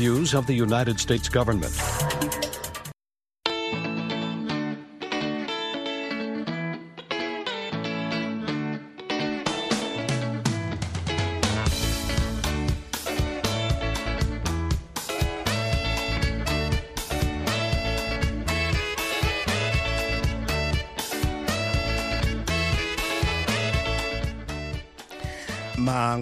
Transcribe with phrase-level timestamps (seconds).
[0.00, 2.09] Views of the United States government.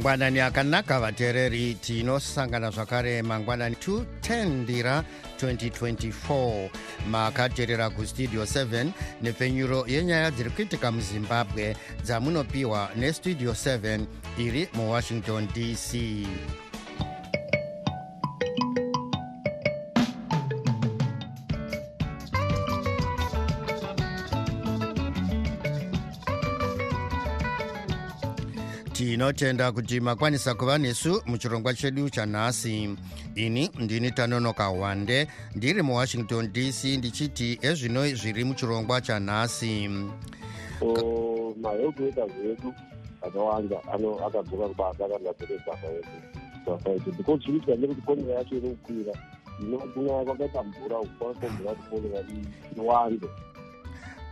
[0.09, 5.04] Mangwanani akanaka vateereri tinosangana zvakare mangwanani 210 ndira
[5.42, 6.70] 2024
[7.10, 8.87] makateerera kustudio 7
[9.23, 14.01] nepfenyuro yenyaya dziri kuitika muzimbabwe dzamunopiwa nestudio 7
[14.38, 15.95] iri muwashington dc
[29.32, 32.96] tinotenda kuti makwanisa kuva nesu muchirongwa chedu chanhasi
[33.34, 39.88] ini ndini tanonoka wande ndiri muwashington dc ndichiti ezvino zviri muchirongwa chanhasi
[41.62, 42.74] mahealth workers vedu
[43.23, 43.76] akawanda
[44.26, 47.12] akadzoka kubasa akandadzokere basa yedu.
[47.16, 49.12] Because zviri kuitika ndekuti konera yacho iri kukwira.
[49.60, 52.24] Inokunyaya kwakaita mvura kwakombera kuti konera
[52.76, 53.26] iwande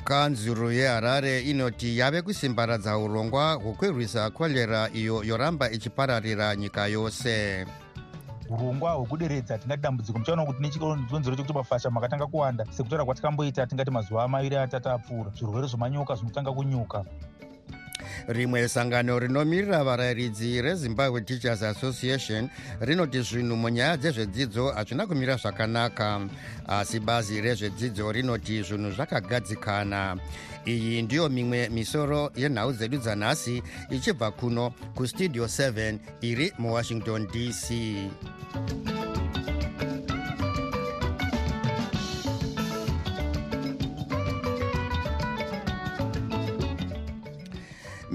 [0.06, 7.66] kanzuro yeharare inoti yave kusimbaradza urongwa hwekwerwisa kolera iyo yoramba ichipararira nyika yose.
[8.50, 14.28] Urongwa hwekuderedza tingati dambudziko muchaona kuti nechikonzero chekuti mafasha makatanga kuwanda sekutaura kwatikamboita tingati mazuva
[14.28, 15.30] mairi atatu apfuura.
[15.30, 17.04] Zvirwere zvemanyoka zvinotanga kunyuka
[18.28, 22.48] rimwe sangano rinomirira varayiridzi rezimbabwe teachers association
[22.80, 26.20] rinoti zvinhu munyaya dzezvedzidzo hazvina kumira zvakanaka
[26.66, 30.16] asi bazi rezvedzidzo rinoti zvinhu zvakagadzikana.
[30.66, 37.66] Iyi ndiyo mimwe misoro yenhau dzedu dzanhasi ichibva kuno kustudio 7 iri muwashington dc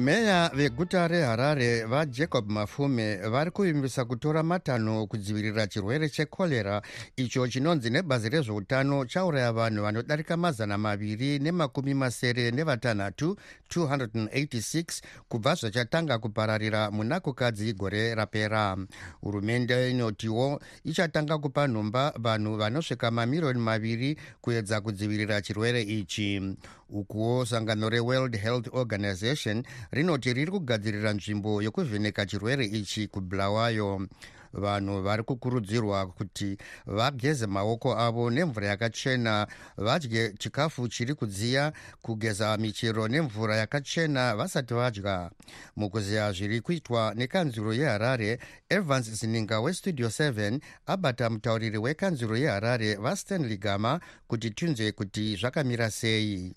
[0.01, 6.81] meya veguta reharare vajacob mafume vari kuvimbisa kutora matanho kudzivirira chirwere chekorera
[7.15, 13.37] icho chinonzi nebazi rezveutano chauraya vanhu vanodarika mazana maviri nemakumi masere nevatanhatu
[13.75, 18.77] 286 kubva zvachatanga kupararira muna kukadzi gore rapera.
[19.21, 26.55] Hurumende inotiwo ichatanga kupa nhomba vanhu vanosvika mamiriyoni maviri kuedza kudzivirira chirwere ichi
[26.91, 34.07] ukuwo sangano reworld health organization rinoti riri kugadzirira nzvimbo yokuvheneka chirwere ichi kubulawayo
[34.53, 39.47] vanhu vari kukurudzirwa kuti vageze maoko avo nemvura yakachena
[39.77, 45.31] vadye chikafu chiri kudziya kugeza michero nemvura yakachena vasati vadya.
[45.75, 53.99] Mukuziya zviri kuitwa nekanzuro yeharare evans zininga westudio 7 abata mutauriri wekanzuro yeharare vastanley gama
[54.27, 56.53] kuti tinzwe kuti zvakamira sei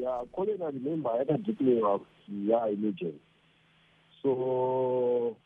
[0.00, 3.20] ya cholera remember yakadeclara kuti yaemergency
[4.22, 5.36] so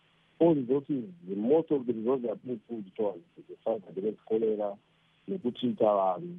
[0.40, 1.04] all resources
[1.36, 4.76] most of the resources are being pulled towards the fight against cholera
[5.28, 6.34] nekutrita vanhu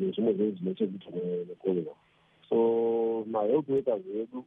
[0.00, 1.10] nezvimwe zvinhu zvine chekuita
[1.48, 1.94] necholera
[2.48, 2.56] so
[3.30, 4.44] mahealth workers vedu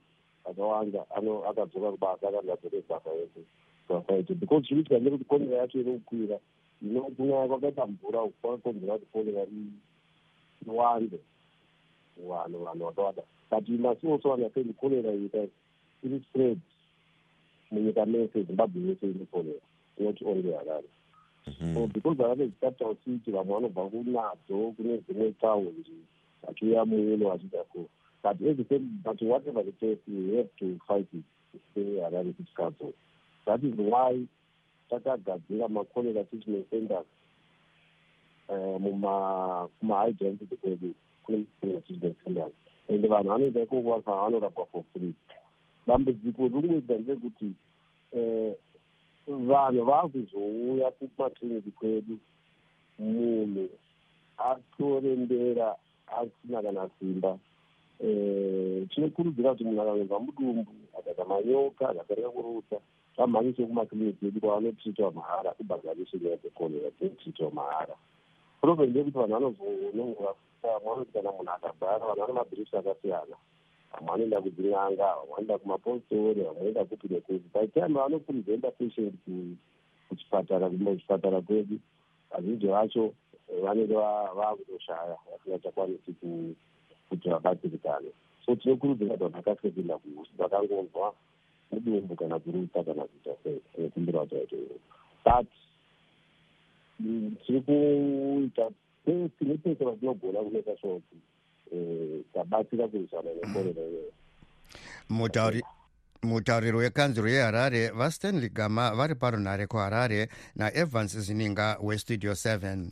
[0.49, 1.05] akawanda
[1.49, 3.45] akadzoka kubasa akandadzoke basa yedu
[3.87, 6.39] kuafaiti because zviri kuitika ndekuti cholera yacho iri kukwira
[6.81, 9.45] inokunyaya kwakaita mvura kwakonzera kuti cholera
[10.67, 11.19] iwande
[12.27, 15.47] vanhu vanhu vakawanda but you must also understand cholera ita
[16.03, 16.59] iri spread.
[17.71, 19.59] Munyika mese zimbabwe yese ine cholera
[19.99, 20.89] not only harare
[21.73, 25.95] so because harare is capital city vamwe vanobva kunadzo kune dzimwe taundi
[26.43, 27.87] vachiuya muuno vachiita so
[28.23, 31.23] but every time but whatever the case we have to fight it.
[31.75, 32.93] Say harare city council.
[33.45, 34.27] That is why
[34.89, 37.05] takagadzira macholera treatment centers
[38.49, 40.13] mumahigh
[41.27, 42.51] density kwedu kuneachiicendas
[42.87, 45.13] ende vanhu vanoenda ikoko vanorapwa for free.
[45.87, 47.53] Dambudziko ringoita ndekuti
[49.27, 52.17] vanhu vakuzouya kumakliniki kwedu
[52.99, 53.69] munhu
[54.37, 55.75] atorembera
[56.07, 57.37] asina kana simba.
[58.89, 62.77] Tinokurudzira kuti munhu akangobva mudumbu akaita manyoka akatarika kurutsa
[63.17, 67.95] vamhanyise kumakliniki edu kwavanotritiwa mahara kubhadharishe nyaya dzekorera dzinotritiwa mahara.
[68.61, 73.35] Problem ndekuti vanhu vanozonongora vamwe kana munhu akabhara vanhu vane mabhirisi akasiyana.
[73.91, 79.15] Vamwe vanoenda kudzin'anga vamwe vanoenda kumapostori vamwe vanoenda kupi nekupi by time vanokurudzenda patient
[80.09, 81.79] kuchipatara kuchipatara kwedu.
[82.31, 83.13] Vazhinji vacho
[83.63, 83.95] vanenge
[84.37, 86.11] vakutoshaya vasingachakwanisi
[87.09, 88.11] kuti vabatsirikane
[88.45, 91.13] so tinokurudzira kuti vanhu vakasike kuenda kuhusi vakangonzwa
[91.71, 94.57] mudumbu kana kurutsa kana kuita sei nekumbira kuti vaite
[95.25, 95.47] but
[97.45, 98.69] tiri kuita
[99.05, 101.17] pese nepese vatinogona kumeka sure kuti
[102.33, 104.11] tabatsira kurwisana nekorera iyoyo
[105.09, 105.63] mutauri
[106.23, 112.87] mutauriri wekanzuro yeharare vastanley gama vari parunhare kuharare naevans zininga westudio 7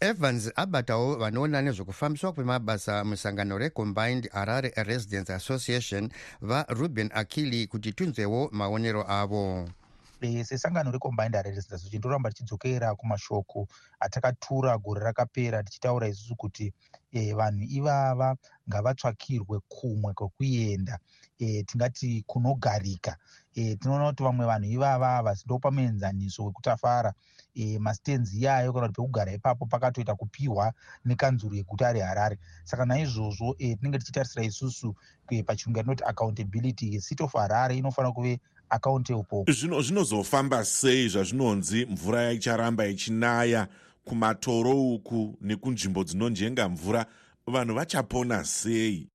[0.00, 6.10] evans abatawo vanoona nezvekufambiswa kwemabasa musangano recombined harare residence association
[6.40, 9.68] varuben akili kuti tinzwewo maonero avo
[10.44, 13.68] sesangano recombined harare residence association toramba tichidzokera kumashoko
[14.00, 16.72] atakatura gore rakapera tichitaura isusu kuti
[17.12, 18.36] e, vanhu ivava
[18.68, 20.98] ngavatsvakirwe kumwe kwekuenda.
[21.38, 23.16] E, tingati kunogarika.
[23.54, 27.14] E, tinoona kuti vamwe vanhu ivava havasi ndo pamuenzaniso wekutafara.
[27.54, 30.72] E, mastenzi iyayo kana kuti pekugara ipapo pakatoita kupiwa
[31.04, 32.38] nekanzuro yeguta reharare.
[32.64, 34.94] Saka naizvozvo e, tinenge tichitarisira isusu
[35.30, 37.00] e, pachirungu yatinoti accountability.
[37.00, 38.40] City of harare inofanira kuve
[38.72, 43.68] accountable zvinozofamba sei zvazvinonzi mvura icharamba ichinaya
[44.04, 47.06] kumatoro uku nekunzvimbo dzinonjenga mvura?
[47.46, 49.08] Vanhu vachapona sei?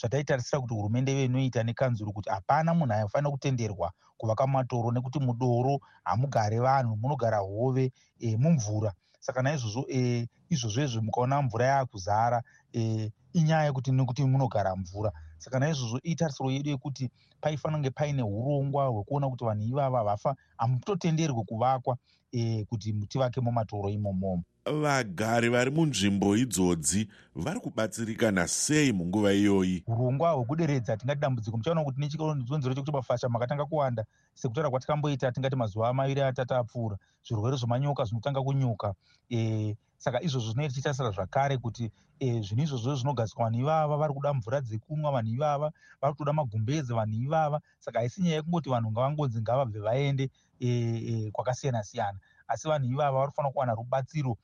[0.00, 5.80] Zvataitarisira kuti hurumende ive inoita nekanzuro kuti hapana munhu aifanira kutenderwa kuvaka mumatoro nekuti mudoro
[6.04, 8.92] hamugare vanhu munogara hove e, mumvura.
[9.20, 15.12] Saka naizvozvo e, izvozvoizvo mukaona mvura yaakuzara e, inyaya yekuti nekuti munogara mvura
[15.44, 17.10] saka naizvozvo itarisiro yedu yekuti
[17.40, 21.96] paifanira kunge paine urongwa hwekuona kuti vanhu ivava vafa hamutotenderwe kuvakwa
[22.32, 24.42] e, kuti tivake mumatoro imomomo
[24.72, 29.84] vagari vari munzvimbo idzodzi vari kubatsirikana sei munguva iyoyi?
[29.86, 34.04] Urongwa hwekuderedza tingati dambudziko muchaona kuti nechikonzero chekuti mafasha makatanga kuwanda
[34.34, 36.96] sekutaura kwatakamboita tingati mazuva maviri atatu apfuura
[37.28, 38.94] zvirwere zvemanyoka zvinotanga kunyuka
[39.30, 41.84] e, saka izvozvo zvinoita tichitarisira zvakare kuti
[42.20, 45.68] e, zvinhu izvozvo zvinogadzika vanhu ivava vari kuda mvura dzekunwa vanhu ivava
[46.00, 47.60] vari kutoda magumbezi vanhu ivava.
[47.78, 50.30] Saka haisi nyaya yekungoti vanhu ngavangonzi ngavabve vaende
[50.60, 50.68] e,
[51.10, 52.18] e, kwakasiyana siyana
[52.48, 54.36] asi vanhu ivava vari kufanira kuwana rubatsiro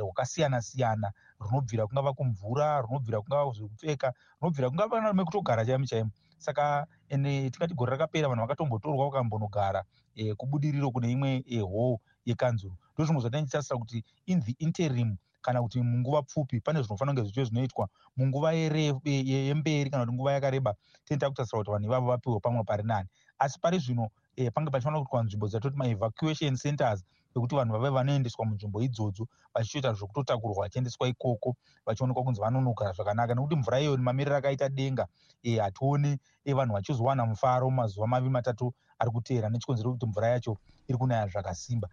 [0.00, 7.50] rwakasiyana siyana runobvira kungava kumvura runobvira kungava zvekupfeka runobvira kungava mekutogara chaimo chaimo saka ene
[7.50, 9.84] tingati gore rakapera vanhu vakatombotorwa vakambonogara
[10.14, 15.80] e, kubudiriro kune imwe ehoo yekanzuro ndo zvimwe zvatanditasira kuti in the interim kana kuti
[15.82, 17.88] munguva pfupi pane zvinofanira kunge zvicho zvinoitwa.
[18.16, 20.74] Munguva yemberi kana kuti nguva yakareba
[21.04, 23.08] tinoita kutasira kuti vanhu ivavo vapiwe pamwe pari nani.
[23.38, 27.04] Asi pari zvino e, pange pachifanira kuitwa nzvimbo dzatoti maevacuation centers
[27.36, 33.34] ekuti vanhu vave vanoendeswa munzvimbo idzodzo vachichoita zvekutotakurwa vachiendeswa ikoko vachionekwa kunzi vanonogara zvakanaka.
[33.34, 35.06] Nekuti mvura iyoyo nemamiriro akaita denga
[35.42, 39.48] e, hationi e, vanhu vachizowana mufaro mumazuva maviri matatu ari kuteera.
[39.48, 40.56] Nechikonzero kuti mvura yacho
[40.88, 41.88] iri kunaya zvakasimba.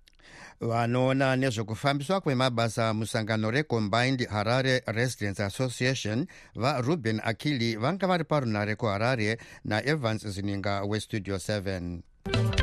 [0.62, 10.28] Vanoona nezvekufambiswa kwemabasa musangano recombined harare residence association varuben akili vanga vari parunhare kuharare naevans
[10.28, 12.61] zininga westudio 7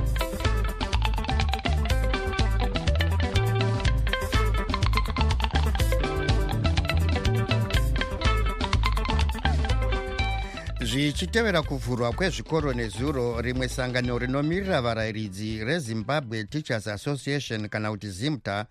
[11.09, 18.67] zvichitevera kuvhurwa kwezvikoro nezuro rimwe sangano rinomirira varayiridzi rezimbabwe teachers association kana kuti zimta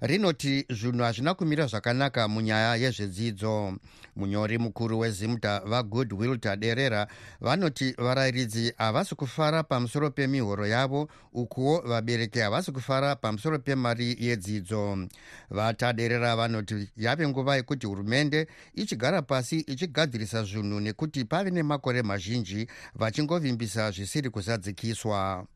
[0.00, 3.74] rinoti zvinhu hazvina kumira zvakanaka munyaya yezvedzidzo.
[4.16, 7.06] Munyori mukuru wezimta vagoodwill taderera
[7.40, 15.08] vanoti varayiridzi havasi kufara pamusoro pemihoro yavo ukuwo vabereki havasi kufara pamusoro pemari yedzidzo.
[15.50, 23.90] Vataderera vanoti yave nguva yekuti hurumende ichigara pasi ichigadzirisa zvinhu nekuti pave nemakore mazhinji vachingovimbisa
[23.90, 25.46] zvisiri kuzadzikiswa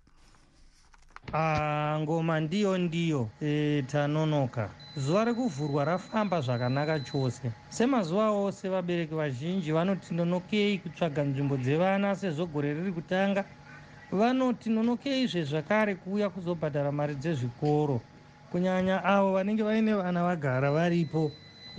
[1.31, 4.71] Ah, ngoma ndiyo ndiyo e, tanonoka.
[4.97, 7.53] Zuva rekuvhurwa rafamba zvakanaka chose.
[7.69, 13.45] Semazuva ose vabereki vazhinji vanoti nonokei kutsvaga nzvimbo dzevana sezvo gore riri kutanga
[14.11, 18.01] vanoti nonokeizve zvakare kuuya kuzobhadhara mari dzezvikoro.
[18.51, 21.31] Kunyanya avo vanenge vaine vana vagara varipo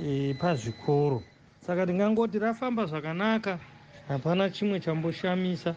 [0.02, 1.22] e, pazvikoro.
[1.62, 3.60] Saka ndingangoti rafamba zvakanaka
[4.08, 5.76] hapana chimwe chamboshamisa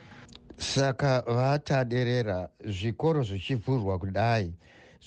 [0.58, 4.52] saka vataderera zvikoro zvichivhurwa kudai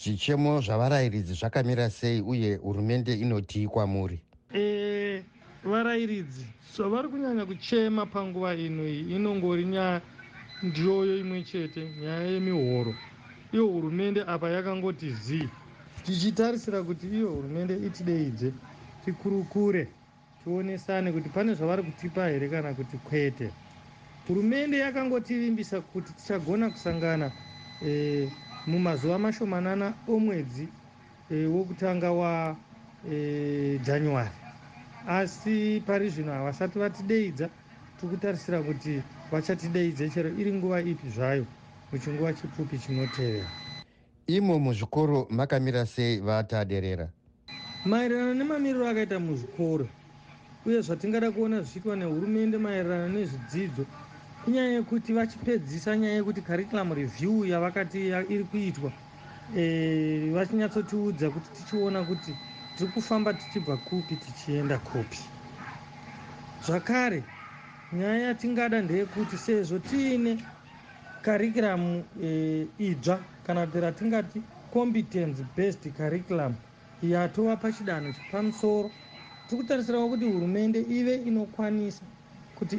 [0.02, 4.20] zvichemo zvavarayiridzi zvakamira sei uye hurumende inotii kwamuri
[4.56, 5.24] e,
[5.64, 10.02] varayiridzi zvavari so, kunyanya kuchema panguva ino iyi inongori nyaya
[10.64, 12.94] ndiyoyo imwe chete nyaya yemihoro.
[13.54, 15.50] Iyo hurumende apa yakangoti zii.
[16.06, 18.54] Tichitarisira kuti iyo hurumende itideidze
[19.06, 19.88] tikurukure
[20.44, 23.54] tionesane kuti pane zvavari kutipa here kana kuti kwete
[24.30, 27.32] hurumende yakangotivimbisa kuti tichagona kusangana
[27.86, 28.30] e,
[28.68, 30.70] mumazuva mashomanana omwedzi
[31.30, 34.32] e, wokutanga wajanuary e,
[35.08, 37.50] asi pari zvino havasati vatideidza
[37.98, 41.46] tikutarisira kuti vachatideidze chero iri nguva ipi zvayo
[41.92, 43.52] muchinguva chipfupi chinotevera.
[44.28, 47.10] Imo muzvikoro makamira sei vataderera?
[47.86, 49.90] Maererano nemamiriro akaita muzvikoro
[50.66, 53.86] uye zvatingada kuona zvichiitwa nehurumende maererano nezvidzidzo
[54.48, 58.92] inyaya yekuti vachipedzisa nyaya yekuti curriculum review yavakati iri kuitwa
[59.56, 62.38] e, vachinyatsotiudza kuti tichiona kuti
[62.76, 65.20] tiri kufamba tichibva kupi tichienda kupi
[66.66, 67.24] zvakare
[67.92, 70.38] nyaya yatingada ndeyekuti sezvo tiine
[71.22, 76.56] curriculum e, idzva kana kuti ratingati competence based curriculum
[77.02, 78.92] yatova pachidanho chepamusoro
[79.48, 82.06] tiri kutarisirawo kuti hurumende ive inokwanisa
[82.60, 82.76] kuti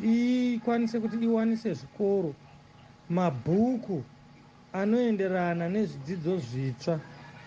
[0.55, 2.35] ikwanise kuti iwanise zvikoro
[3.09, 4.05] mabhuku
[4.73, 7.01] anoenderana nezvidzidzo zvitsva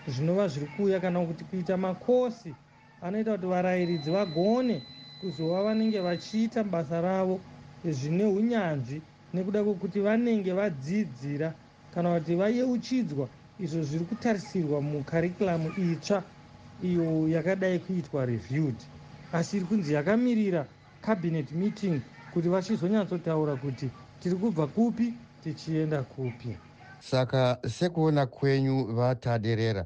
[0.06, 2.52] zvinova zviri kuuya kana kuti kuita makosi
[3.00, 4.82] anoita kuti varayiridzi vagone
[5.18, 7.36] kuzova vanenge vachiita basa ravo
[7.84, 11.54] zvine unyanzvi nekuda kwekuti vanenge vadzidzira
[11.90, 13.28] kana kuti vayeuchidzwa.
[13.58, 16.24] Izvo zviri kutarisirwa mukarikuramu itsva
[16.78, 18.82] iyo yakadai kuitwa reviewed.
[19.32, 20.66] Asi iri kunzi yakamirira
[21.00, 22.02] cabinet meeting
[22.34, 25.14] kuti vachizonyatsotaura kuti tiri kubva kupi
[25.44, 26.56] tichienda kupi.
[27.00, 29.84] Saka sekuona kwenyu vataderera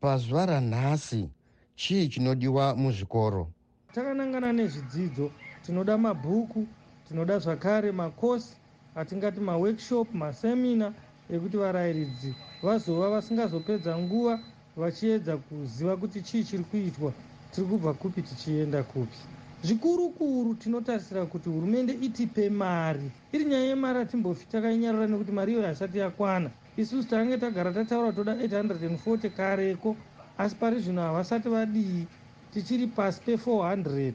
[0.00, 1.28] pazuva ranhasi
[1.76, 3.46] chii chinodiwa muzvikoro?
[3.94, 5.30] Takanangana nezvidzidzo
[5.66, 6.66] tinoda mabhuku
[7.08, 8.56] tinoda zvakare makosi
[8.96, 10.92] atingati maworkshop masemina
[11.30, 14.38] ekuti varayiridzi vazova vasingazopedza nguva
[14.76, 17.12] vachiedza kuziva kuti chii chiri kuitwa
[17.52, 23.12] tiri kubva kupi tichienda kupi zvikuru kuru tinotarisira kuti hurumende itipe mari.
[23.32, 26.50] Iri nyaya yemari hatimbofi takainyarara nekuti mari iyoyo haisati yakwana.
[26.76, 29.96] Isusu tange tagara tataura toda 840 kareko
[30.38, 32.08] asi pari zvino havasati vadii
[32.50, 34.14] tichiri pasi pe400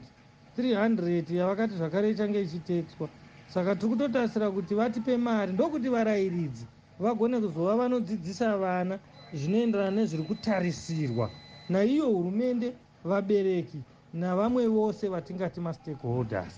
[0.58, 3.08] 300 yavakati zvakare ichange ichitetswa.
[3.46, 6.68] Saka tiri kutotarisira kuti vatipe mari ndokuti varayiridzi
[6.98, 8.98] vagone kuzova vanodzidzisa vana
[9.32, 11.26] zvinoenderana nezviri kutarisirwa
[11.68, 16.54] naiyo hurumende vabereki navamwe vose vatingati mastakeholders.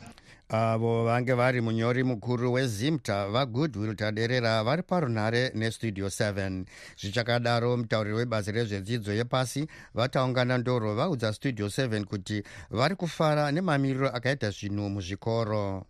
[0.48, 6.64] Avo vange vari munyori mukuru wezimta vagoodwill taderera vari parunhare nestudio 7
[7.00, 14.50] zvichakadaro mutauriri webazi rezvedzidzo yepasi vataungana ndoro vaudza studio 7 kuti vari kufara nemamiriro akaita
[14.50, 15.86] zvinhu muzvikoro.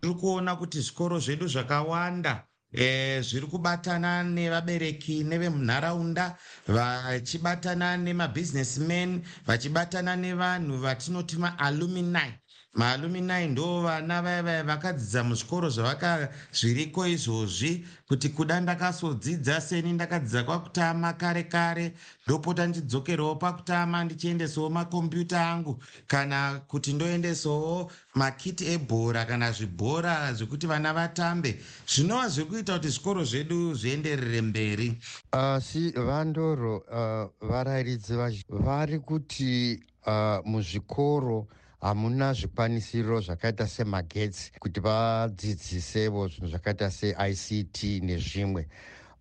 [0.00, 6.36] Tiri kuona kuti zvikoro zvedu zvakawanda e, zviri kubatana nevabereki nevemunharaunda
[6.68, 12.32] vachibatana nemabhizinesmen vachibatana nevanhu vatinoti maalumini
[12.74, 21.12] maalumini ndo vana vaya vaya vakadzidza muzvikoro zvavakazviriko izvozvi kuti kuda ndakasodzidza seni ndakadzidza kwakutama
[21.12, 21.92] kare kare
[22.26, 25.82] ndopota ndidzokerawo pakutama ndichiendesawo makombiyuta angu.
[26.06, 33.24] Kana kuti ndoendesawo makiti ebhora kana zvibhora zvekuti vana vatambe zvinova zviri kuita kuti zvikoro
[33.24, 34.98] zvedu zvienderere mberi.
[35.32, 38.14] Asi uh, vandoro uh, varayiridzi
[38.48, 41.46] vari kuti uh, muzvikoro
[41.80, 48.66] hamuna zvikwanisiro zvakaita semagetsi kuti vadzidzisevo zvinhu zvakaita seict nezvimwe.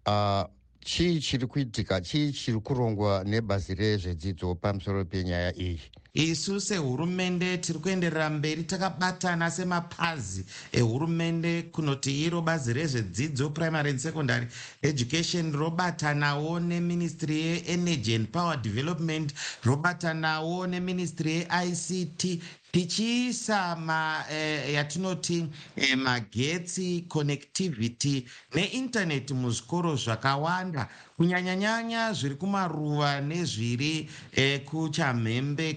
[0.07, 0.43] Uh,
[0.85, 2.01] chii chiri kuitika?
[2.01, 5.79] Chii chiri kurongwa nebazi rezvedzidzo pamusoro penyaya iyi?
[6.13, 14.47] Isu sehurumende tiri kuenderera mberi takabatana semapazi ehurumende kunoti iro bazi rezvedzidzo primary and secondary
[14.81, 19.33] education robatanawo neministry yeenergy and power development
[19.63, 22.39] robatanawo neministry yeict
[22.71, 30.87] tichiisa ma eh, yatinoti eh, magetsi connectivity neintaneti muzvikoro zvakawanda.
[31.17, 35.73] Kunyanyanyanya zviri kumaruva nezviri eh, kuchamhembe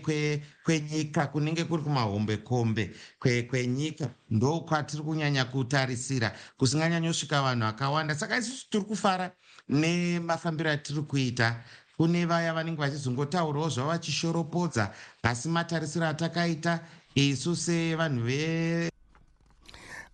[0.65, 4.07] kwenyika kwe kunenge kuri kumahombekombe kwenyika.
[4.07, 8.15] Kwe ndo kwatiri kunyanya kutarisira kusinganyanyosvika vanhu vakawanda.
[8.15, 9.33] Saka isusu tiri kufara
[9.69, 11.65] nemafambiro atiri kuita
[11.97, 14.91] kune vaya vanenge vachizongotaurawo zvavo vachishoropodza
[15.23, 16.81] asi matarisiro atakaita
[17.15, 18.91] isu sevanhu ve.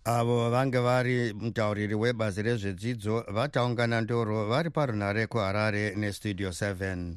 [0.05, 7.13] Avo vange vari mutauriri webazi rezvedzidzo vataungana ndoro vari parunhare kuharare nestudio 7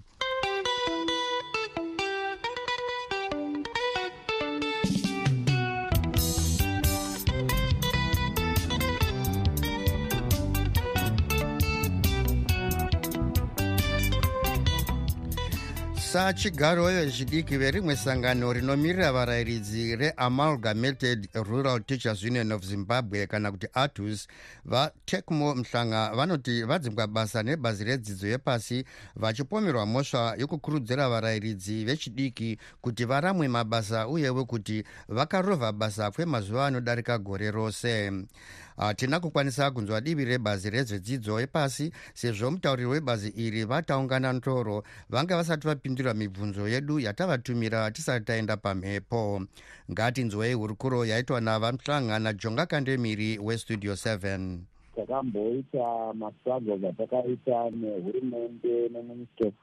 [16.32, 24.28] sachigaro vezvidiki verimwe sangano rinomirira varayiridzi reamalgamated rural teachers union of zimbabwe kana kuti atus
[24.64, 28.84] vatecmo mhlanga vanoti vadzingwa basa nebhazi redzidzo yepasi
[29.16, 37.50] vachipomerwa mhosva yokukurudzira varayiridzi vechidiki kuti varamwe mabasa uyewo kuti vakarovha basa kwemazuva anodarika gore
[37.50, 38.12] rose
[38.76, 45.66] hatina kukwanisa kunzwa divi rebazi rezvedzidzo yepasi sezvo mutauriri webazi iri vataungana ntoro vanga vasati
[45.66, 49.42] vapindura mibvunzo yedu yatavatumira tisati taenda pamhepo.
[49.90, 54.58] Ngatinzwei hurukuro yaitwa navamuhlanga najonga kandemiri westudio 7
[54.96, 59.54] takamboita mastruggles atakaita nehurumende neministry of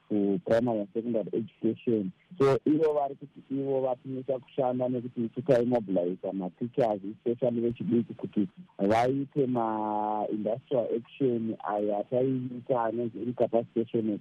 [0.44, 2.12] primary and secondary education.
[2.38, 9.46] So ivo vari kuti ivo vatimisa kushanda nekuti isu taimobiliza mateachers especially vechidiki kuti vaite
[9.46, 14.18] maindustrial action ayo ataiita anonzi incapacitation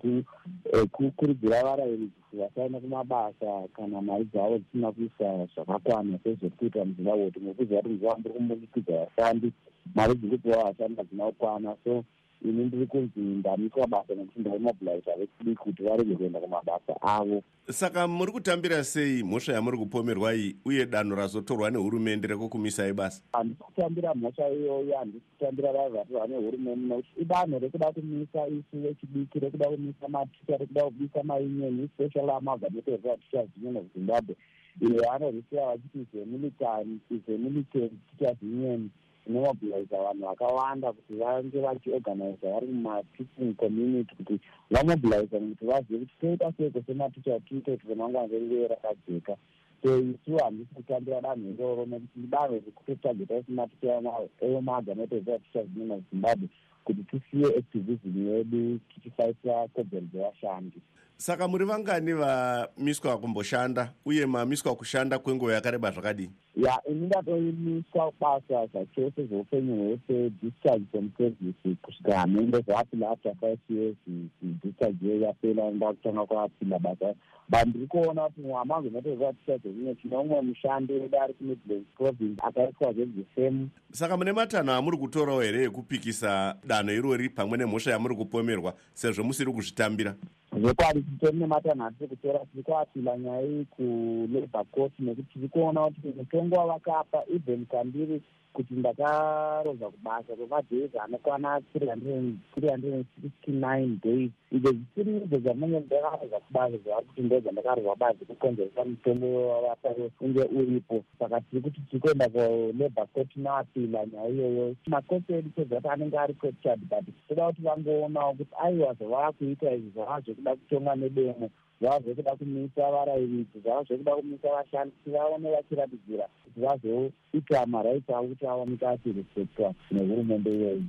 [0.73, 7.81] ekukurudzira varayiridzi kuti vasaenda kumabasa kana mari dzavo dzisina kuisa zvakakwana sezvekuita muzimbabwe kuti mukuziva
[7.81, 9.51] kuti muzimbabwe muri kumudikidza vashandi
[9.95, 12.03] mari dziri kupiwa vashandi hadzina kukwana so
[12.45, 17.43] ini ndiri kunzi ndamiswa basa nekuti ndaimobiliza vechidiki kuti varege kuenda kumabasa avo.
[17.71, 23.59] Saka muri kutambira sei mhosva yamuri kupomerwa iyi uye danho razotorwa nehurumende rekukumisai basa handisi
[23.63, 29.65] kutambira mhosva iyoyo handisi kutambira vaiva vatorwa nehurumende nekuti idanho rekuda kumisa isu vechidiki rekuda
[29.69, 34.35] kumisa maticha rekuda kumisa maunion especially amagametoria teachers union of zimbabwe
[34.81, 38.89] iyo anorwisiwa vachiti zemilitary zemilitary teachers union
[39.29, 44.39] inomobiliza vanhu vakawanda kuti vange vachiorganiza vari mumateaching community kuti
[44.71, 49.37] vamobiliza kuti vazive kuti toita seiko sematicha tiite kuti remangwana rerive rakajeka.
[49.83, 54.01] So isu handisi kutambira danho iroro nekuti idanho rekutotageta sematicha
[54.41, 56.47] eomaorganiza teachers union of zimbabwe
[56.83, 60.81] kuti tisiye activism yedu tichifaisira kodzero dzevashandi
[61.21, 66.31] saka muri vangani vamiswa kumboshanda uye mamiswa kushanda kwenguva yakareba zvakadini?
[66.55, 73.59] Ya ini ndatoimiswa basa zvachose zveupenyu hwese discharge from service kusvika hamende zvaapinda after five
[73.69, 73.95] years
[74.41, 77.13] discharge iyo yapera ndakutanga kwapinda basa
[77.49, 82.93] but ndiri kuona kuti mwamangu natovatisa zvemimwe tine umwe mushandi wedu ari kumidlands province akaiswa
[82.93, 89.23] zvedzisemu saka mune matanho amuri kutorawo here ekupikisa danho irori pamwe nemhosva yamuri kupomerwa sezvo
[89.23, 90.15] musiri kuzvitambira
[90.53, 96.07] zvekwadi titori nematanho atiri kutora tiri kuapila nyaya iyi kulabour court nekuti tiri kuona kuti
[96.17, 98.21] mutongo wavakapa even kandiri
[98.53, 104.31] kuti ndakaroza kubasa kwemadhays anokwana three hundred sixty nine days.
[104.51, 109.89] Izvo zvisiri izvo zvamunge ndakaroza kubasa zvavari kuti ndo zvandakaroza bazi kukonzeresa mutongo wavapa
[110.21, 111.03] unge uripo.
[111.19, 114.75] Saka tiri kuti tiri kuenda kulabour court noapila nyaya iyoyo.
[114.87, 119.89] Makoti edu sezvati anenge ari captured but toda kuti vangoonawo kuti aiwa zvavaa kuita izvi
[119.89, 126.27] zvava zvekuda kutonga nedemo zvava zvekuda kumisa varayiridzi zvava zvekuda kumisa vashandi kuti vaone vachiratidzira
[126.43, 130.83] kuti vazoita marights avo kuti aoneke achirespectwa nehurumende iyoyi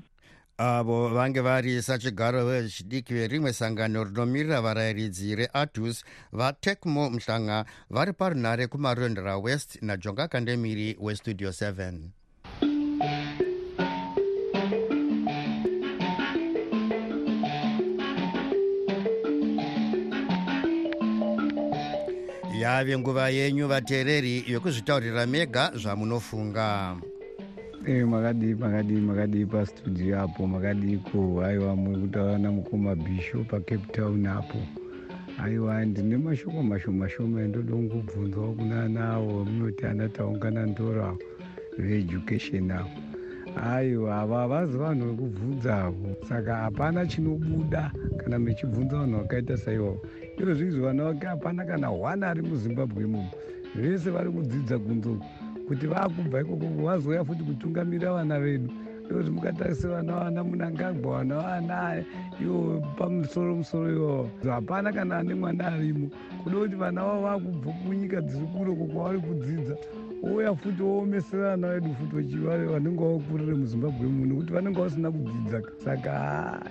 [0.58, 9.38] avo vange vari sachigaro vechidiki verimwe sangano rinomirira varayiridzi reatus vatecmo muhlanga vari parunhare kumarondera
[9.38, 13.49] west najonga kandemiri westudio 7
[22.60, 26.96] yave nguva yenyu vateereri yokuzvitaurira mega zvamunofunga.
[27.86, 31.42] E makadii makadii makadii pastudio apo makadiko.
[31.44, 34.58] Aiwa muri kutaura namukoma bisho pacape town apo.
[35.44, 41.16] Aiwa ndine mashoko mashoma shoma endoda kungobvunzawo kunanawo munoti anataungana ndora
[41.78, 42.90] veeducation avo
[43.70, 50.02] aiwa ava havazi vanhu vekubvunzavo saka hapana chinobuda kana mechibvunza vanhu vakaita saivavo
[50.40, 53.30] iro zviizvo vana vake hapana kana one ari muzimbabwe imomo.
[53.74, 55.16] Vese vari kudzidza kunzo
[55.68, 58.70] kuti vaakubva ikokoko vazouya futi kutungamirira vana vedu.
[59.10, 62.04] Ikuti mukatarisa vana vana munangagwa vana vana
[62.40, 66.10] ivo pamusoro musoro ivavo hapana kana ane mwana arimo.
[66.42, 69.76] Kuda kuti vana vavo vaakubva kunyika dziri kure ko kwavari kudzidza
[70.22, 75.62] ouya futi woomesera vana vedu futi vachivari vanenge vakurire muzimbabwe mu nekuti vanenge vasina kudzidza
[75.84, 76.12] saka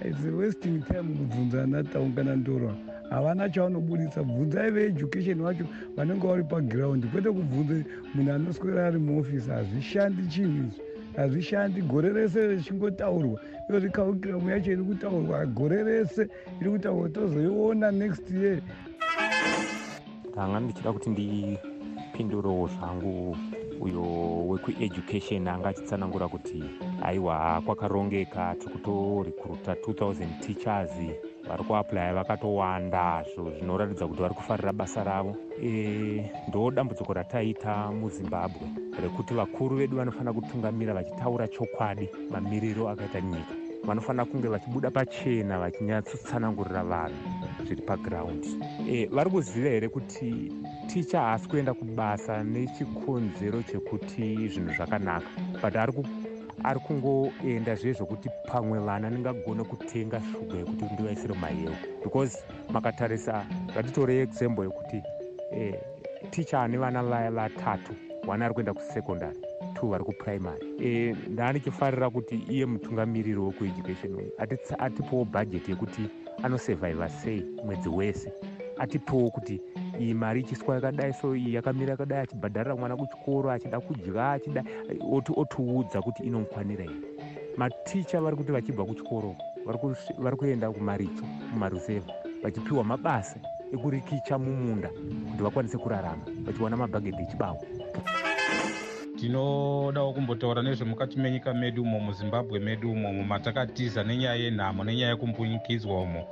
[0.10, 2.74] its wasting time kubvunza ana taungana ndorwa
[3.10, 4.24] havana chavanobudisa.
[4.24, 7.08] Bvunzai veeducation vacho vanenge vari pagiraundi.
[7.08, 10.82] Kwete kubvunze munhu anoswera ari muofisi hazvishandi chinhu izvi
[11.16, 11.82] hazvishandi.
[11.82, 13.42] Gore rese richingotaurwa.
[13.70, 15.46] Iyo rikaukiramu yacho iri kutaurwa.
[15.46, 16.28] Gore rese
[16.62, 18.62] iri kutaurwa tozoiona next year.
[20.34, 23.38] Ndanga ndichida kuti ndipindurewo zvangu
[23.82, 24.04] uyo
[24.48, 25.48] wekueducation.
[25.48, 26.64] Anga achitsanangura kuti
[27.04, 28.56] aiwa kwakarongeka.
[28.60, 30.92] Tiri kutorekruta 2000 teachers
[31.48, 35.36] vari kuaplya vakatowanda zvo zvinoratidza kuti vari kufarira basa ravo.
[35.64, 38.68] E, ndo dambudziko rataita muzimbabwe
[39.02, 43.54] rekuti vakuru vedu vanofanira kutungamira vachitaura chokwadi mamiriro akaita nyika.
[43.84, 48.50] Vanofanira kunge vachibuda pachena vachinyatsotsanangurira vanhu zviri pagiraundi
[48.90, 50.52] e, vari kuziva here kuti
[50.88, 55.30] ticha haasi kuenda kubasa nechikonzero chekuti zvinhu zvakanaka
[55.62, 55.92] but ari
[56.64, 62.38] ari kungoenda zvezvokuti pamwe vana ndingagona kutenga shuga yekuti ndivaisire mumayewo because
[62.72, 65.04] makatarisa ngatitore example yekuti
[65.52, 65.76] eh,
[66.30, 67.94] ticha ane vana vaya vatatu
[68.28, 69.38] one ari kuenda kusekondary
[69.80, 74.32] two vari kupuraimary e, ndaanichifarira kuti iye mutungamiriri wekueducation uyu
[74.80, 76.02] atipowo bhajeti yekuti
[76.44, 78.34] anosevhaivha sei mwedzi wese.
[78.78, 79.62] Atipowo kuti
[80.00, 84.64] iyi mari ichiswa yakadai so iyi yakamira yakadai achibhadharira mwana kuchikoro achida kudya achida
[85.38, 86.96] otiudza kuti inomukwanira here
[87.58, 89.36] maticha vari kuti vachibva kuchikoro
[90.18, 93.40] vari kuenda kumaricho mumarusevha vachipiwa mabasa
[93.74, 94.90] ekurikicha mumunda
[95.32, 97.66] kuti vakwanise kurarama vachiwana mabhagedhi echibavu
[99.20, 106.28] tinodawo kumbotaura nezvemukati menyika medu umo muzimbabwe medu umo mumatakatiza nenyaya yenhamo nenyaya yekumbunyikidzwa umo.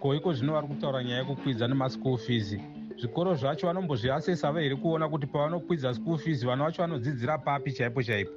[0.00, 2.56] Ko iko zvino vari kutaura nyaya yekukwidza nemaschool fees
[2.98, 8.32] zvikoro zvacho vanombozviasesa vahere kuona kuti pavanokwidza school fees vana vacho vanodzidzira papi chaipo chaipo.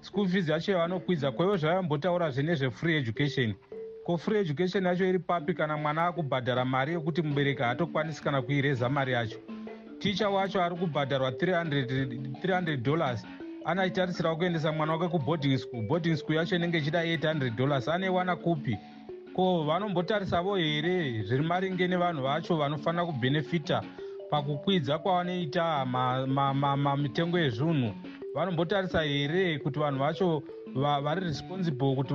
[0.00, 3.54] School fees yacho yavanokwidza kwaivo zvavambotaurazve nezvefree education.
[4.04, 8.88] Ko free education yacho iri papi kana mwana akubhadhara mari yekuti mubereki haatokwanisi kana kuireza
[8.88, 9.38] mari yacho?
[9.98, 13.26] Ticha wacho ari kubhadharwa 300 dollars.
[13.64, 15.82] Anachitarisirawo kuendesa mwana wake kuboarding school.
[15.82, 17.88] Boarding school yacho inenge ichida 800 dollars.
[17.88, 18.78] Aneiwana kupi?
[19.34, 23.82] Ko vanombotarisavo here zviri maringe nevanhu vacho vanofanira kubhenefita
[24.30, 25.86] pakukwidza kwavanoita
[26.96, 27.94] mitengo yezvinhu
[28.34, 30.42] vanombotarisa here kuti vanhu vacho
[30.74, 32.14] vari responsible kuti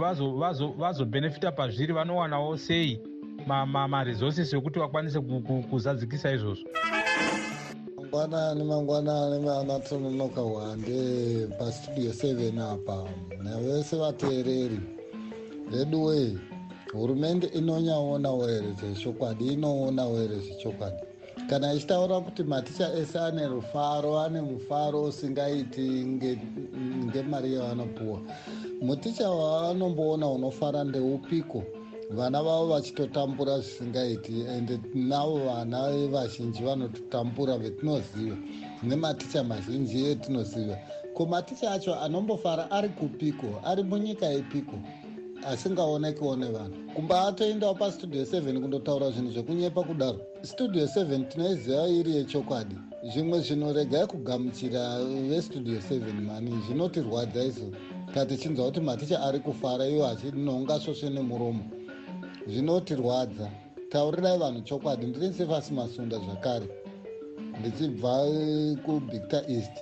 [0.77, 2.99] vazobhenefita pazviri vanowanawo sei?
[3.47, 5.19] Maresources ekuti vakwanise
[5.69, 6.69] kuzadzikisa izvozvo.
[7.97, 13.09] Mangwanani mangwanani vanatononoka hwande pastudio 7 apa.
[13.43, 14.79] Navese vateereri
[15.71, 16.37] veduwei
[16.93, 21.10] hurumende inonyaonawo here zvechokwadi inoonawo here zvechokwadi
[21.51, 26.05] kana ichitaura kuti maticha ese ane rufaro ane mufaro usingaiti
[27.05, 28.19] ngemari yavanopuwa.
[28.81, 31.63] Muticha wavanomboona unofara ndeupiko?
[32.09, 38.37] Vana vavo vachitotambura zvisingaiti ende navo vana vazhinji vanototambura vetinoziva
[38.83, 40.77] nematicha mazhinji etinoziva.
[41.13, 43.47] Ko maticha acho anombofara ari kupiko?
[43.65, 44.75] Ari munyika ipiko
[45.47, 50.19] asingaonekiwo nevanhu kumba atoendawo pastudio 7 kundotaura zvinhu zvekunyepa kudaro.
[50.41, 52.75] Studio 7 tinoiziva iri yechokwadi.
[53.13, 54.99] Zvimwe zvinhu regai kugamuchira
[55.29, 57.71] vestudio 7 mani zvinotirwadza izvo
[58.13, 61.63] katichinzwa kuti maticha ari kufara iwo achinonga svosve nemuromo.
[62.47, 63.49] Zvinotirwadza.
[63.89, 66.67] Taurirai vanhu chokwadi ndiri sefasi masunda zvakare.
[67.59, 68.13] Ndichibva
[68.85, 69.75] kubictor east.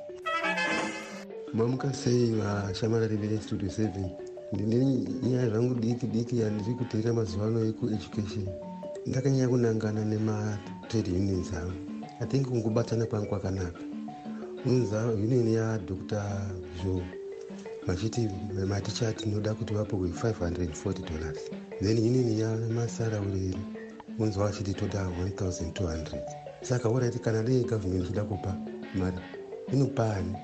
[1.54, 8.48] Mamuka sei vashamarari vestudio 7 ndine nyaya zvangu diki diki yandiri kuteera mazuva ano ekueducation.
[9.06, 11.72] Ndakanyanya kunangana nematrade unions avo.
[12.22, 13.80] I think kungobatana kwangu kwakanaka.
[14.66, 15.94] Unonza union yadr
[16.84, 17.02] jo
[17.88, 18.30] vachiti
[18.68, 21.40] maticha tinoda kuti vapowe 540 dollars.
[21.82, 23.58] Then union yamasauraureri
[24.20, 26.22] unonzwa vachiti toda 1200
[26.62, 28.56] saka orit kana dei government ichida kupa
[28.96, 29.18] mari
[29.74, 30.36] inopani.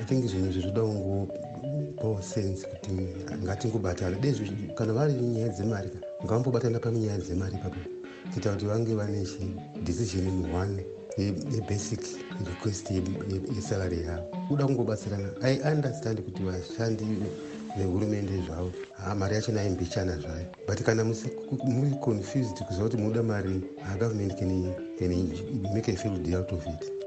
[0.00, 0.82] I think zvinhu zvizoda
[1.98, 2.90] kungopawo sense kuti
[3.42, 4.44] ngatingobatana dezvo
[4.76, 7.80] kana vari nyaya dzemari ka ngavambobatana panyaya dzemari ipapo.
[8.32, 10.84] Kuita kuti vange vane chidecision one
[11.18, 12.02] yebasic
[12.46, 12.90] request
[13.54, 14.24] yesalary yavo.
[14.48, 15.28] Kuda kungobatsirana.
[15.42, 17.04] I understand kuti vashandi
[17.76, 20.46] vehurumende zvavo ha mari yacho naimbichana zvayo.
[20.66, 23.62] But kana muri confused kuziva kuti munoda mari
[23.98, 26.97] government can, can make a field out of it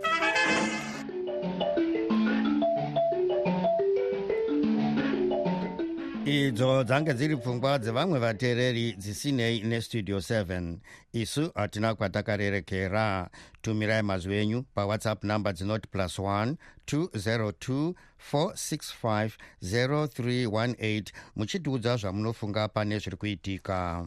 [6.31, 10.77] idzo dzange dziri pfungwa dzevamwe vateereri dzisinei nestudio 7
[11.13, 13.29] isu hatina kwatakarerekera.
[13.61, 16.55] Tumirai mazwi enyu pawhatsapp number dzinoti plus 1
[16.87, 17.93] 202
[18.31, 19.31] 465
[19.63, 21.03] 0318
[21.35, 24.05] muchitiudza zvamunofunga pane zviri kuitika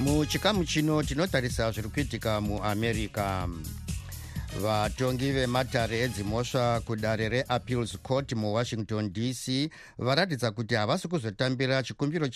[0.00, 3.48] muchikamu chino tinotarisa zviri kuitika muamerica
[4.58, 12.28] vatongi vematare edzimhosva kudare reappeals court muwashington dc varatidza kuti havasi kuzotambira chikumbiro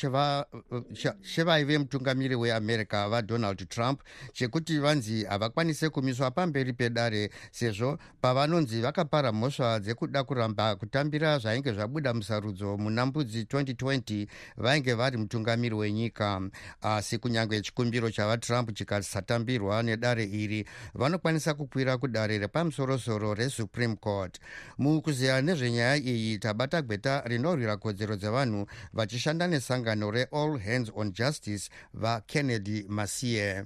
[1.22, 4.00] chevaive mutungamiri weamerica vadonald trump
[4.33, 12.14] chekuti vanzi havakwanise kumiswa pamberi pedare sezvo pavanonzi vakapara mhosva dzekuda kuramba kutambira zvainge zvabuda
[12.14, 16.40] musarudzo muna mbudzi 2020 vainge vari mutungamiri wenyika.
[16.83, 24.38] Asi kunyange chikumbiro chavatrump chikasatambirwa nedare iri vanokwanisa kukwira kudare repamusorosoro resupreme court.
[24.78, 32.84] Mukuziya nezvenyaya iyi tabata gweta rinorwira kodzero dzevanhu vachishanda nesangano reall hands on justice vakennedy
[32.88, 33.64] masie.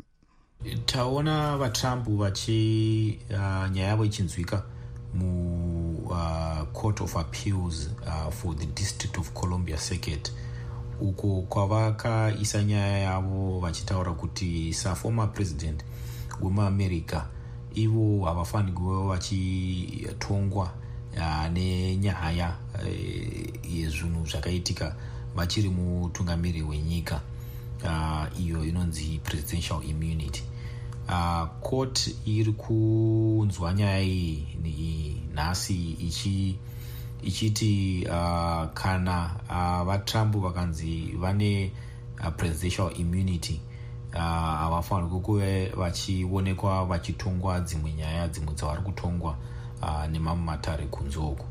[0.86, 4.62] Taona vatrump vachi uh, nyaya yavo ichinzwika
[5.14, 10.32] mucourt uh, of appeals uh, for the district of columbia circuit.
[11.00, 15.84] Uko kwavakaisa nyaya yavo vachitaura kuti saformer president
[16.40, 17.26] wemuamerica
[17.82, 20.72] ivo havafanirwa vachitongwa
[21.16, 24.96] uh, nenyaya uh, yezvinhu zvakaitika
[25.34, 27.20] vachiri mutungamiri wenyika.
[27.84, 30.42] Uh, iyo inonzi presidential immunity.
[31.08, 36.56] Uh, court iri kunzwa nyaya iyi nhasi ichi
[37.22, 41.72] ichiti uh, kana uh, vatrump vakanzi vane
[42.20, 43.60] uh, presidential immunity
[44.12, 49.36] havafanirwi uh, kuve vachionekwa vachitongwa dzimwe nyaya dzimwe dzavari kutongwa
[49.82, 51.44] uh, nemamwe matare kunze uku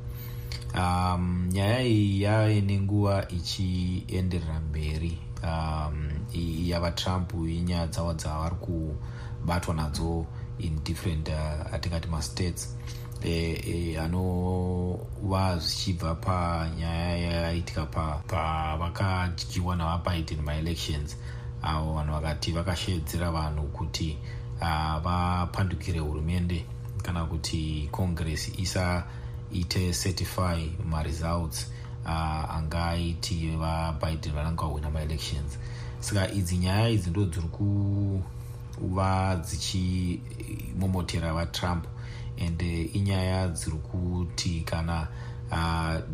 [0.75, 5.17] um, nyaya iyi yave nenguva ichienderera mberi.
[5.43, 6.09] Um,
[6.69, 10.25] yavatrump inyaya dzavo dzavari kubatwa nadzo
[10.59, 12.73] in different uh, atingati mastates.
[13.99, 17.85] Anova e, zvichibva panyaya yaitika
[18.27, 21.17] pavakadyiwa navabiden maelections
[21.61, 24.17] avo vanhu vakati vakashedzera vanhu kuti
[24.61, 26.65] uh, vapandukire hurumende
[27.03, 31.71] kana kuti congress isaite certify maresults
[32.05, 35.57] uh, angaiti vabiden vananga vahwina maelections.
[35.99, 41.85] Saka idzi nyaya idzi ndo dziri kuva dzichimomotera vatrump.
[42.37, 45.07] Uh, inyaya dziri kuti kana uh,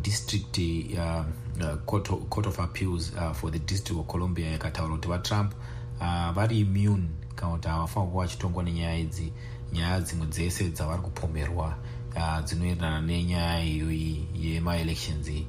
[0.02, 1.24] district uh,
[1.60, 5.52] uh, court, of, court of appeals uh, for the district of columbia yakataura kuti vatrump
[6.00, 9.32] uh, vari immune kana kuti havafanira kuva vachitongwa nenyaya idzi
[9.72, 11.76] nyaya dzimwe dzese dzavari kupomerwa
[12.16, 15.46] uh, dzinoenderana nenyaya iyoyi yemaelections iyi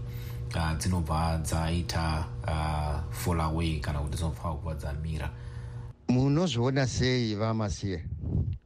[0.56, 5.30] uh, dzinobva dzaita uh, fall away kana kuti dzinofanira kuva dzamira.
[6.08, 8.06] Munozviona sei vamasiye?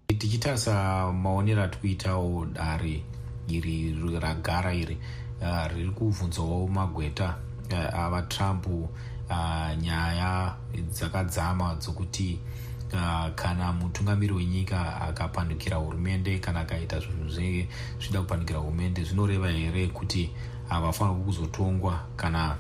[0.08, 3.04] Tichitarisa maonero ati kuitawo dare
[3.50, 4.98] iri ragara iri
[5.42, 7.36] uh, riri kuvhunzawo magweta
[7.72, 8.88] uh, avatrump uh,
[9.82, 10.56] nyaya
[10.92, 12.40] dzakadzama dzokuti
[12.94, 20.30] uh, kana mutungamiri wenyika akapandukira hurumende kana akaita zvinhu zvida kupandukira hurumende zvinoreva here kuti
[20.70, 22.56] havafanirwi kuzotongwa kana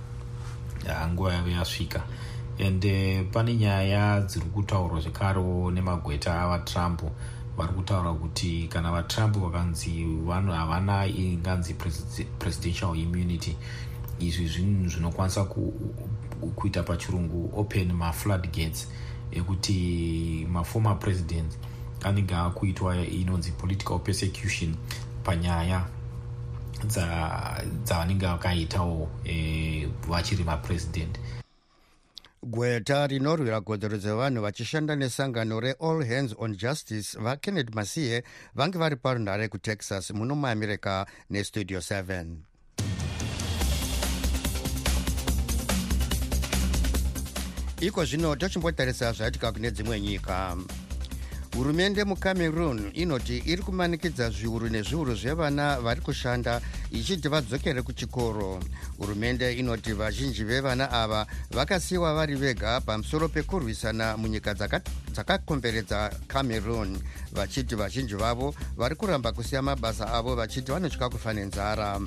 [0.86, 2.04] uh, nguva yavo yasvika?
[2.60, 7.02] And uh, pane nyaya dziri kutaurwa zvekarewo nemagweta avatrump
[7.60, 11.74] vari kutaura kuti kana vatrump vakanzi vanhu havana inganzi
[12.40, 13.56] presidential immunity
[14.20, 15.46] izvi zvinhu zvinokwanisa
[16.56, 18.88] kuita pachirungu open maflood gates
[19.32, 21.52] ekuti maformer president
[22.04, 24.76] anenge akuitwa inonzi political persecution
[25.24, 25.86] panyaya
[27.84, 31.20] dzavanenge vakaitawo e, vachiri mapresident
[32.44, 38.24] gweta rinorwira kodzero dzevanhu vachishanda nesangano reall hands on justice vakennedy masiye
[38.56, 42.26] vange vari parunhare kutexas muno muamerica nestudio 7
[47.82, 50.58] iko zvino tochimbotarisa zvaitika kune dzimwe nyika
[51.56, 58.60] hurumende mucameroon inoti iri kumanikidza zviuru nezviuru zvevana vari kushanda ichiti vadzokere kuchikoro.
[58.98, 64.54] Hurumende inoti vazhinji vevana ava vakasiyiwa vari vega pamusoro pekurwisana munyika
[65.14, 66.98] dzakakomberedza cameroon.
[67.32, 72.02] Vachiti vazhinji vavo vari kuramba kusiya mabasa avo vachiti vanotya kufa nenzara.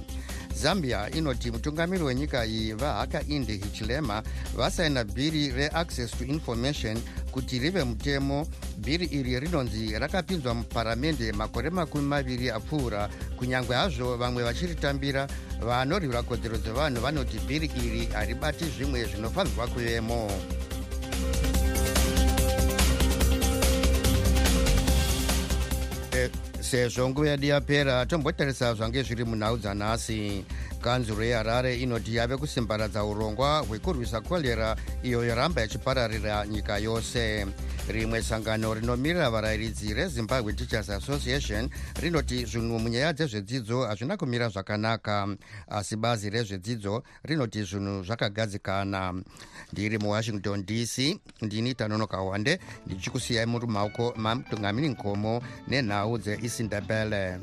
[0.54, 4.22] Zambia inoti mutungamiri wenyika iyi vahakainde hichilema
[4.56, 6.98] vasaina bhiri reaccess to information
[7.32, 8.46] kuti rive mutemo.
[8.76, 13.08] Bhiri iri rinonzi rakapinzwa muparamende makore makumi maviri apfuura.
[13.38, 15.26] Kunyange hazvo vamwe vachiritambira
[15.60, 20.30] vanorwira kodzero dzevanhu vanoti bhiri iri haribati zvimwe zvinofanirwa kuvemo
[26.72, 30.44] sezvo nguva yedu yapera tombotarisa zvange zviri munhau dzanhasi
[30.82, 37.46] kanzuro yeharare inoti yave kusimbaradza urongwa hwekurwisa korera iyo yoramba yachipararira nyika yose.
[37.88, 45.28] Rimwe sangano rinomirira varayiridzi rezimbabwe teachers association rinoti zvinhu munyaya dzezvedzidzo hazvina kumira zvakanaka
[45.68, 49.14] asi bazi rezvedzidzo rinoti zvinhu zvakagadzikana.
[49.72, 57.38] Ndiri muwashington dc ndini tanonoka wande ndichikusiyai muri maoko mamutungamiri nkomo nenhau dzeisindebele